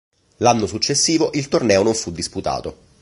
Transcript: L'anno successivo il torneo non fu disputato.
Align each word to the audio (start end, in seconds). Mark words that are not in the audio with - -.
L'anno 0.37 0.65
successivo 0.65 1.29
il 1.33 1.47
torneo 1.47 1.83
non 1.83 1.93
fu 1.93 2.09
disputato. 2.09 2.75